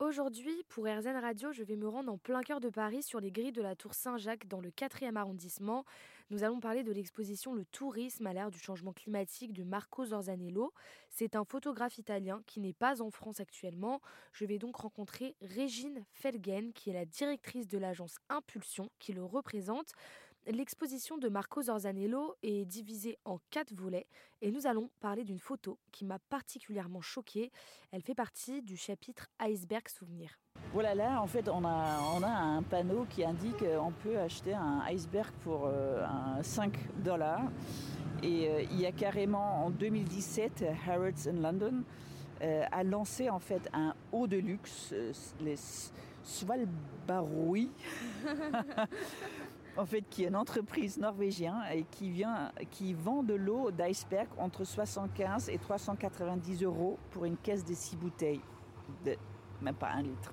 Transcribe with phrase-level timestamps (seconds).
[0.00, 3.32] Aujourd'hui, pour RZN Radio, je vais me rendre en plein cœur de Paris sur les
[3.32, 5.84] grilles de la Tour Saint-Jacques dans le 4e arrondissement.
[6.30, 10.72] Nous allons parler de l'exposition Le tourisme à l'ère du changement climatique de Marco Zorzanello.
[11.10, 14.00] C'est un photographe italien qui n'est pas en France actuellement.
[14.32, 19.24] Je vais donc rencontrer Régine Felgen, qui est la directrice de l'agence Impulsion qui le
[19.24, 19.94] représente.
[20.46, 24.06] L'exposition de Marco Zorzanello est divisée en quatre volets
[24.40, 27.52] et nous allons parler d'une photo qui m'a particulièrement choquée.
[27.90, 30.38] Elle fait partie du chapitre Iceberg Souvenir.
[30.72, 35.32] Voilà, là, en fait, on a, un panneau qui indique qu'on peut acheter un iceberg
[35.42, 37.50] pour euh, un 5 dollars.
[38.22, 41.84] Et euh, il y a carrément, en 2017, Harrods in London
[42.42, 44.94] euh, a lancé en fait un haut de luxe,
[46.28, 47.70] Svalbaroi.
[49.78, 54.28] en fait, qui est une entreprise norvégienne et qui, vient, qui vend de l'eau d'iceberg
[54.36, 58.42] entre 75 et 390 euros pour une caisse de 6 bouteilles,
[59.62, 60.32] même pas un litre.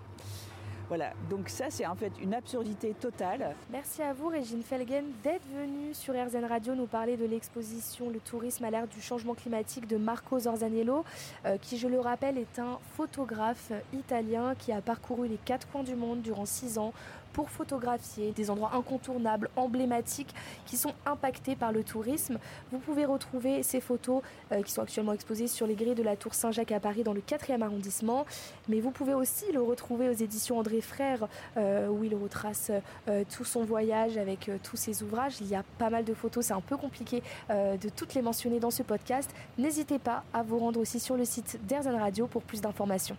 [0.88, 3.56] Voilà, donc ça c'est en fait une absurdité totale.
[3.72, 8.20] Merci à vous Régine Felgen d'être venue sur RZN Radio nous parler de l'exposition Le
[8.20, 11.04] tourisme à l'ère du changement climatique de Marco Zorzaniello,
[11.46, 15.84] euh, qui je le rappelle est un photographe italien qui a parcouru les quatre coins
[15.84, 16.94] du monde durant six ans
[17.36, 20.34] pour photographier des endroits incontournables, emblématiques,
[20.66, 22.40] qui sont impactés par le tourisme.
[22.72, 24.22] Vous pouvez retrouver ces photos
[24.54, 27.12] euh, qui sont actuellement exposées sur les grilles de la Tour Saint-Jacques à Paris dans
[27.12, 28.26] le 4e arrondissement,
[28.70, 32.72] mais vous pouvez aussi le retrouver aux éditions André Frères euh, où il retrace
[33.10, 35.36] euh, tout son voyage avec tous ses ouvrages.
[35.42, 38.60] Il y a pas mal de photos, c'est un peu compliqué de toutes les mentionner
[38.60, 39.30] dans ce podcast.
[39.58, 43.18] N'hésitez pas à vous rendre aussi sur le site d'Erzan Radio pour plus d'informations.